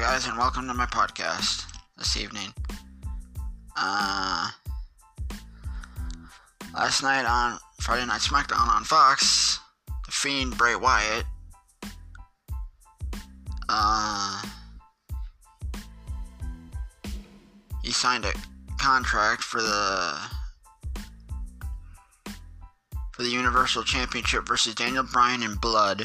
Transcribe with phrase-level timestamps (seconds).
[0.00, 1.64] guys, and welcome to my podcast
[1.96, 2.52] this evening.
[3.76, 4.50] Uh,
[6.74, 9.58] last night on Friday Night SmackDown on Fox,
[10.04, 11.24] The Fiend Bray Wyatt
[13.68, 14.42] uh,
[17.82, 18.32] he signed a
[18.78, 20.18] contract for the
[23.12, 26.02] for the Universal Championship versus Daniel Bryan in Blood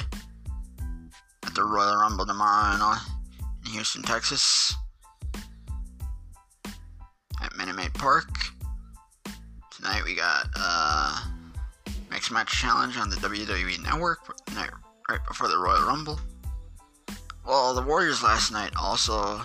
[1.43, 2.97] at the Royal Rumble tomorrow in, uh,
[3.65, 4.75] in Houston, Texas,
[7.41, 8.29] at Minute Maid Park.
[9.75, 11.19] Tonight we got uh,
[12.09, 14.19] Mixed Match Challenge on the WWE Network
[15.09, 16.19] right before the Royal Rumble.
[17.45, 19.41] Well, the Warriors last night also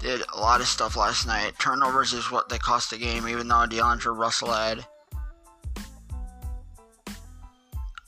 [0.00, 1.52] did a lot of stuff last night.
[1.58, 4.84] Turnovers is what they cost the game, even though DeAndre Russell had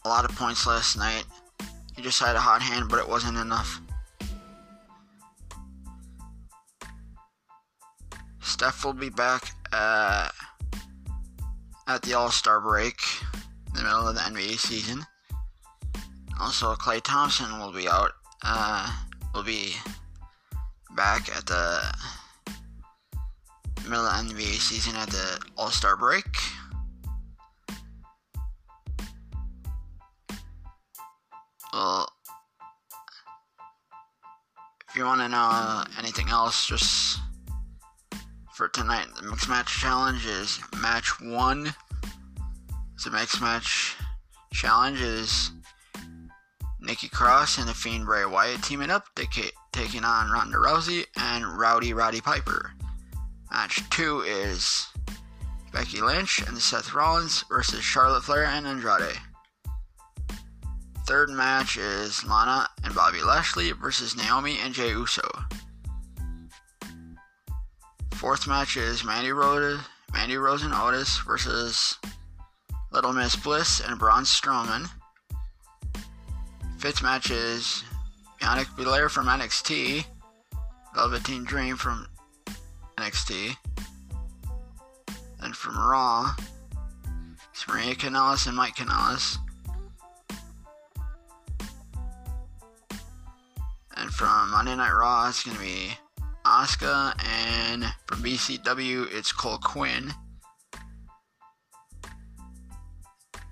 [0.05, 1.25] a lot of points last night.
[1.95, 3.81] He just had a hot hand, but it wasn't enough.
[8.49, 10.31] Steph will be back uh,
[11.87, 12.99] at the All Star break
[13.69, 15.05] in the middle of the NBA season.
[16.41, 18.13] Also, Klay Thompson will be out.
[18.43, 18.91] Uh,
[19.35, 19.75] will be
[20.97, 21.95] back at the
[23.85, 26.25] middle of the NBA season at the All Star break.
[31.75, 32.11] Well,
[34.89, 37.21] if you want to know anything else, just
[38.59, 41.73] for tonight, the mixed match challenge is match one.
[43.05, 43.95] The mixed match
[44.53, 45.53] challenge is
[46.81, 49.05] Nikki Cross and the Fiend Bray Wyatt teaming up,
[49.73, 52.73] taking on Ronda Rousey and Rowdy Roddy Piper.
[53.53, 54.89] Match two is
[55.73, 59.19] Becky Lynch and Seth Rollins versus Charlotte Flair and Andrade.
[61.07, 65.31] Third match is Lana and Bobby Lashley versus Naomi and Jey Uso.
[68.19, 69.79] Fourth match is Mandy Rose,
[70.13, 71.97] Mandy Rose and Otis versus
[72.91, 74.89] Little Miss Bliss and Braun Strowman.
[76.79, 77.85] Fifth match is
[78.41, 80.05] Bianca Belair from NXT,
[80.97, 82.09] Velveteen Dream from
[82.97, 83.55] NXT.
[85.41, 86.35] Then from Raw,
[87.53, 89.37] it's Maria Kanellis and Mike Kanellis.
[93.97, 95.93] And from Monday Night Raw, it's going to be
[96.49, 97.15] Asuka.
[97.25, 100.15] And from BCW, it's Cole Quinn.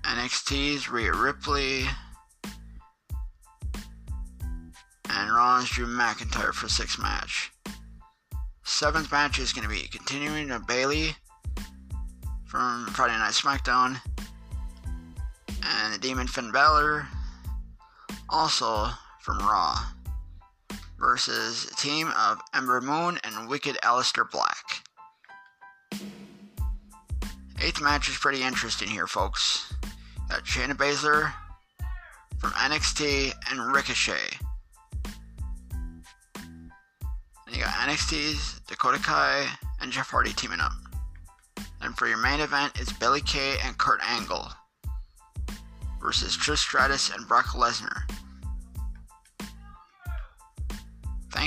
[0.03, 1.83] NXT's Rhea Ripley.
[5.09, 7.51] And Raw's Drew McIntyre for sixth match.
[8.63, 11.15] Seventh match is going to be continuing to Bayley
[12.45, 14.01] from Friday Night SmackDown.
[15.63, 17.07] And the Demon Finn Balor
[18.29, 18.89] also
[19.21, 19.79] from Raw
[20.99, 24.83] versus a team of Ember Moon and Wicked Aleister Black.
[27.61, 29.73] Eighth match is pretty interesting here, folks.
[30.29, 31.33] Got Shayna Baszler
[32.39, 34.37] from NXT and Ricochet.
[36.35, 39.47] And you got NXT's Dakota Kai
[39.81, 40.73] and Jeff Hardy teaming up.
[41.81, 44.49] And for your main event, it's Billie Kay and Kurt Angle
[46.01, 48.03] versus Trish Stratus and Brock Lesnar.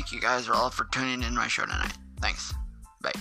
[0.01, 1.93] Thank you guys all for tuning in my show tonight.
[2.23, 2.55] Thanks.
[3.03, 3.13] Bye.